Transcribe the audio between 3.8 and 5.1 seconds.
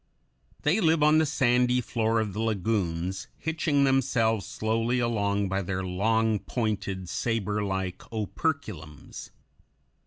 themselves slowly